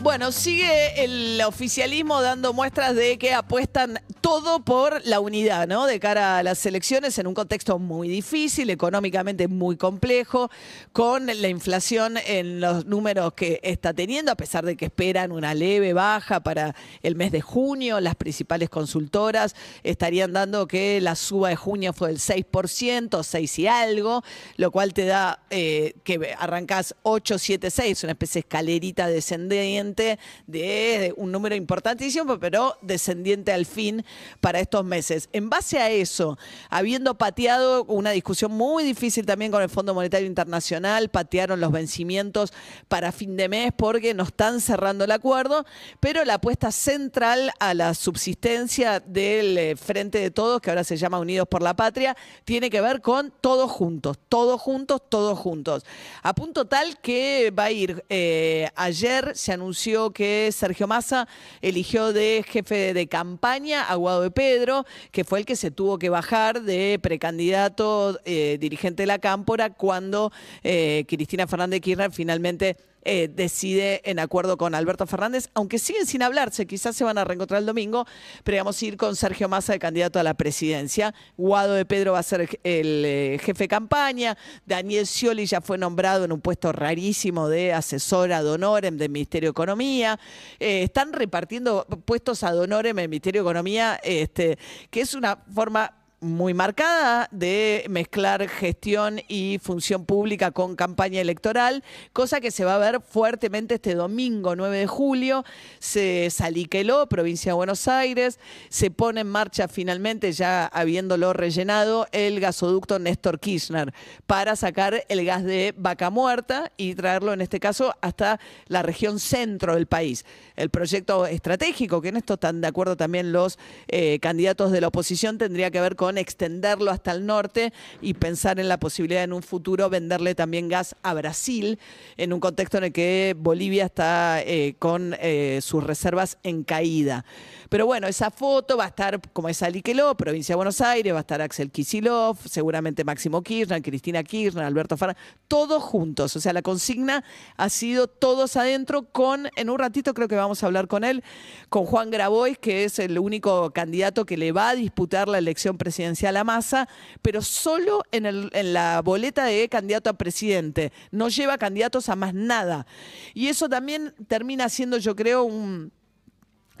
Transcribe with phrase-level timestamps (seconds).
[0.00, 5.86] Bueno, sigue el oficialismo dando muestras de que apuestan todo por la unidad, ¿no?
[5.86, 10.50] De cara a las elecciones en un contexto muy difícil, económicamente muy complejo,
[10.92, 15.52] con la inflación en los números que está teniendo, a pesar de que esperan una
[15.52, 18.00] leve baja para el mes de junio.
[18.00, 23.66] Las principales consultoras estarían dando que la suba de junio fue del 6%, 6 y
[23.66, 24.22] algo,
[24.56, 29.87] lo cual te da eh, que arrancás 8, 7, 6, una especie de escalerita descendiente
[29.94, 34.04] de un número importantísimo, pero descendiente al fin
[34.40, 35.28] para estos meses.
[35.32, 36.38] En base a eso,
[36.70, 42.52] habiendo pateado una discusión muy difícil también con el Fondo Monetario Internacional, patearon los vencimientos
[42.88, 45.64] para fin de mes porque no están cerrando el acuerdo,
[46.00, 50.96] pero la apuesta central a la subsistencia del eh, Frente de Todos, que ahora se
[50.96, 55.84] llama Unidos por la Patria, tiene que ver con todos juntos, todos juntos, todos juntos.
[56.22, 59.67] A punto tal que va a ir, eh, ayer se anunció
[60.12, 61.28] que Sergio Massa
[61.60, 65.98] eligió de jefe de campaña a Guado de Pedro, que fue el que se tuvo
[65.98, 72.76] que bajar de precandidato eh, dirigente de la Cámpora cuando eh, Cristina Fernández Kirchner finalmente
[73.02, 77.24] eh, decide en acuerdo con Alberto Fernández, aunque siguen sin hablarse, quizás se van a
[77.24, 78.06] reencontrar el domingo,
[78.44, 81.14] pero vamos a ir con Sergio Massa de candidato a la presidencia.
[81.36, 85.78] Guado de Pedro va a ser el eh, jefe de campaña, Daniel Scioli ya fue
[85.78, 90.18] nombrado en un puesto rarísimo de asesor ad honorem del Ministerio de Economía.
[90.58, 94.58] Eh, están repartiendo puestos ad honorem en el Ministerio de Economía, este,
[94.90, 101.84] que es una forma muy marcada de mezclar gestión y función pública con campaña electoral,
[102.12, 105.44] cosa que se va a ver fuertemente este domingo 9 de julio.
[105.78, 112.40] Se saliqueló, provincia de Buenos Aires, se pone en marcha finalmente, ya habiéndolo rellenado, el
[112.40, 113.92] gasoducto Néstor Kirchner
[114.26, 119.20] para sacar el gas de vaca muerta y traerlo en este caso hasta la región
[119.20, 120.24] centro del país.
[120.56, 124.88] El proyecto estratégico, que en esto están de acuerdo también los eh, candidatos de la
[124.88, 129.32] oposición, tendría que ver con extenderlo hasta el norte y pensar en la posibilidad en
[129.32, 131.78] un futuro venderle también gas a Brasil,
[132.16, 137.24] en un contexto en el que Bolivia está eh, con eh, sus reservas en caída.
[137.68, 141.18] Pero bueno, esa foto va a estar como es Aliqueló, provincia de Buenos Aires, va
[141.18, 146.34] a estar Axel Kisilov, seguramente Máximo Kirchner, Cristina Kirchner, Alberto Fernández, todos juntos.
[146.36, 147.24] O sea, la consigna
[147.56, 151.22] ha sido todos adentro con, en un ratito creo que vamos a hablar con él,
[151.68, 155.76] con Juan Grabois, que es el único candidato que le va a disputar la elección
[155.76, 156.88] presidencial a Massa,
[157.22, 160.92] pero solo en, el- en la boleta de candidato a presidente.
[161.10, 162.86] No lleva candidatos a más nada.
[163.34, 165.92] Y eso también termina siendo, yo creo, un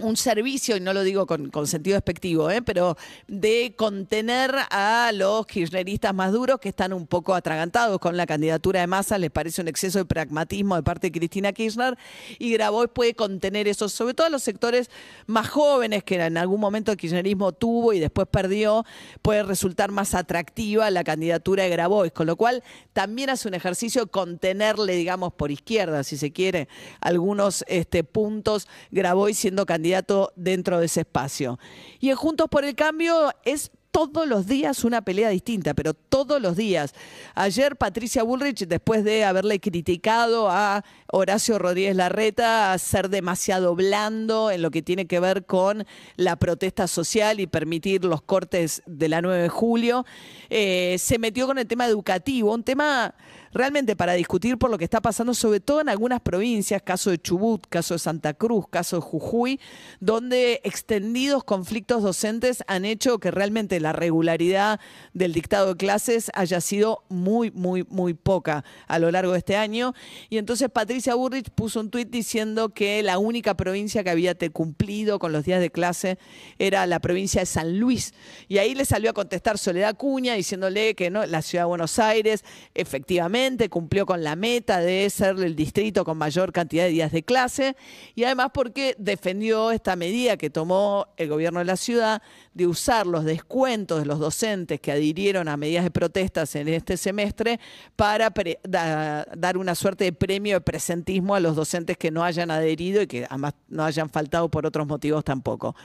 [0.00, 2.62] un servicio, y no lo digo con, sentido despectivo, ¿eh?
[2.62, 8.26] pero de contener a los kirchneristas más duros que están un poco atragantados con la
[8.26, 11.96] candidatura de Massa, les parece un exceso de pragmatismo de parte de Cristina Kirchner,
[12.38, 14.90] y Grabois puede contener eso, sobre todo a los sectores
[15.26, 18.84] más jóvenes que en algún momento el kirchnerismo tuvo y después perdió,
[19.22, 24.06] puede resultar más atractiva la candidatura de Grabois, con lo cual también hace un ejercicio
[24.06, 26.68] contenerle, digamos, por izquierda, si se quiere,
[27.00, 29.87] algunos este, puntos, Grabois siendo candidato
[30.36, 31.58] dentro de ese espacio.
[32.00, 36.40] Y en Juntos por el Cambio es todos los días una pelea distinta, pero todos
[36.40, 36.94] los días.
[37.34, 44.50] Ayer Patricia Bullrich, después de haberle criticado a Horacio Rodríguez Larreta a ser demasiado blando
[44.50, 49.08] en lo que tiene que ver con la protesta social y permitir los cortes de
[49.08, 50.04] la 9 de julio,
[50.50, 53.14] eh, se metió con el tema educativo, un tema
[53.52, 57.18] realmente para discutir por lo que está pasando, sobre todo en algunas provincias, caso de
[57.18, 59.60] Chubut, caso de Santa Cruz, caso de Jujuy,
[60.00, 64.80] donde extendidos conflictos docentes han hecho que realmente la regularidad
[65.12, 69.56] del dictado de clases haya sido muy, muy, muy poca a lo largo de este
[69.56, 69.94] año.
[70.28, 75.18] Y entonces Patricia Burrich puso un tuit diciendo que la única provincia que había cumplido
[75.18, 76.18] con los días de clase
[76.58, 78.14] era la provincia de San Luis.
[78.48, 82.44] Y ahí le salió a contestar Soledad Cuña diciéndole que la ciudad de Buenos Aires
[82.74, 83.37] efectivamente
[83.70, 87.76] cumplió con la meta de ser el distrito con mayor cantidad de días de clase
[88.14, 92.22] y además porque defendió esta medida que tomó el gobierno de la ciudad
[92.54, 96.96] de usar los descuentos de los docentes que adhirieron a medidas de protestas en este
[96.96, 97.60] semestre
[97.96, 98.32] para
[98.64, 103.06] dar una suerte de premio de presentismo a los docentes que no hayan adherido y
[103.06, 105.76] que además no hayan faltado por otros motivos tampoco.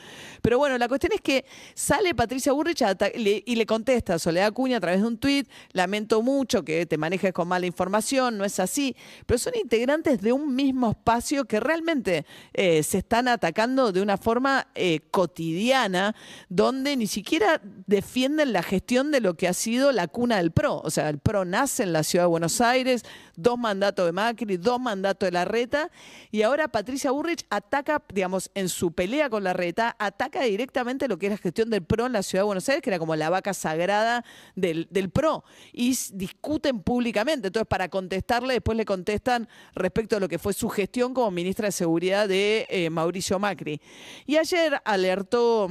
[0.42, 1.46] Pero bueno, la cuestión es que
[1.76, 2.84] sale Patricia Burrich
[3.46, 6.98] y le contesta a Soledad Cuña a través de un tuit, lamento mucho que te
[6.98, 8.96] manejes con mala información, no es así,
[9.26, 14.18] pero son integrantes de un mismo espacio que realmente eh, se están atacando de una
[14.18, 16.16] forma eh, cotidiana,
[16.50, 20.82] donde ni siquiera defienden la gestión de lo que ha sido la cuna del PRO.
[20.84, 23.04] O sea, el PRO nace en la ciudad de Buenos Aires,
[23.36, 25.90] dos mandatos de Macri, dos mandatos de la reta,
[26.32, 31.18] y ahora Patricia Burrich ataca, digamos, en su pelea con la reta, ataca directamente lo
[31.18, 33.16] que es la gestión del PRO en la ciudad de Buenos Aires, que era como
[33.16, 34.24] la vaca sagrada
[34.56, 37.33] del, PRO, y discuten públicamente.
[37.34, 41.68] Entonces, para contestarle, después le contestan respecto a lo que fue su gestión como ministra
[41.68, 43.82] de Seguridad de eh, Mauricio Macri.
[44.26, 45.70] Y ayer alertó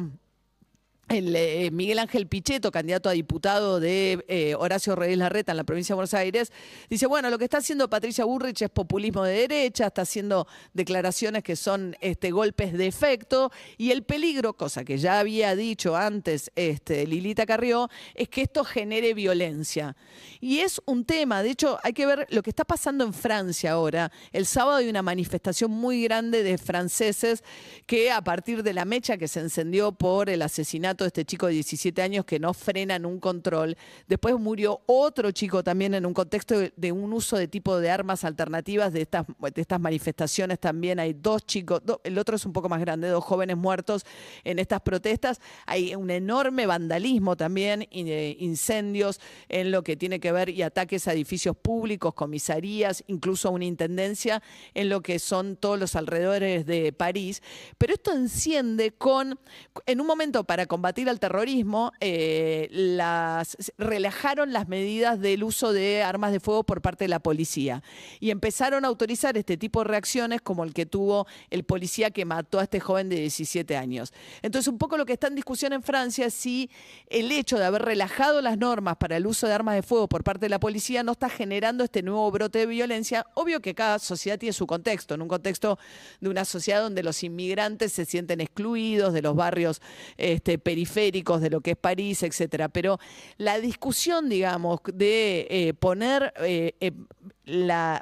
[1.09, 5.93] eh, Miguel Ángel Pichetto, candidato a diputado de eh, Horacio Reyes Larreta en la provincia
[5.93, 6.53] de Buenos Aires,
[6.89, 11.43] dice, bueno, lo que está haciendo Patricia Burrich es populismo de derecha, está haciendo declaraciones
[11.43, 16.51] que son este, golpes de efecto, y el peligro, cosa que ya había dicho antes
[16.55, 19.97] este, Lilita Carrió, es que esto genere violencia.
[20.41, 23.73] Y es un tema, de hecho, hay que ver lo que está pasando en Francia
[23.73, 24.11] ahora.
[24.33, 27.45] El sábado hay una manifestación muy grande de franceses
[27.87, 31.47] que a partir de la mecha que se encendió por el asesinato de este chico
[31.47, 33.77] de 17 años que no frena en un control.
[34.07, 38.25] Después murió otro chico también en un contexto de, un uso de tipo de armas
[38.25, 41.01] alternativas de estas, de estas manifestaciones también.
[41.01, 44.05] Hay dos chicos, el otro es un poco más grande, dos jóvenes muertos
[44.45, 45.41] en estas protestas.
[45.67, 51.09] Hay un enorme vandalismo también, eh, incendios en lo que tiene que ver y ataques
[51.09, 54.43] a edificios públicos, comisarías, incluso una intendencia
[54.75, 57.43] en lo que son todos los alrededores de París.
[57.79, 59.39] Pero esto enciende con,
[59.87, 65.73] en un momento para combatir combatir al terrorismo, eh, las, relajaron las medidas del uso
[65.73, 67.85] de armas de fuego por parte de la policía
[68.19, 72.25] y empezaron a autorizar este tipo de reacciones como el que tuvo el policía que
[72.25, 74.13] mató a este joven de 17 años.
[74.43, 76.69] Entonces, un poco lo que está en discusión en Francia es si
[77.07, 80.25] el hecho de haber relajado las normas para el uso de armas de fuego por
[80.25, 83.25] parte de la policía no está generando este nuevo brote de violencia.
[83.35, 85.79] Obvio que cada sociedad tiene su contexto, en un contexto
[86.21, 89.81] de una sociedad donde los inmigrantes se sienten excluidos de los barrios
[90.17, 92.71] este, periféricos de lo que es París, etcétera.
[92.71, 92.99] Pero
[93.37, 96.93] la discusión, digamos, de eh, poner eh, eh,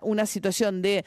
[0.03, 1.05] una situación de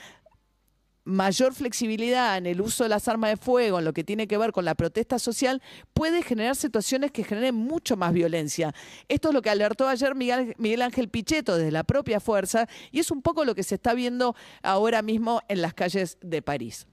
[1.06, 4.38] mayor flexibilidad en el uso de las armas de fuego, en lo que tiene que
[4.38, 5.62] ver con la protesta social,
[5.94, 8.74] puede generar situaciones que generen mucho más violencia.
[9.08, 13.10] Esto es lo que alertó ayer Miguel, Ángel Pichetto desde la propia fuerza y es
[13.10, 16.88] un poco lo que se está viendo ahora mismo en las calles de París.